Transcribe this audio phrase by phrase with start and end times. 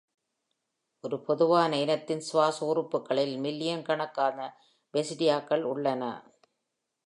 [1.03, 4.37] ஒரு பொதுவான இனத்தின் சுவாச உறுப்புகளில் மில்லியன் கணக்கான
[4.93, 6.03] basidia-க்கள் உள்ளன.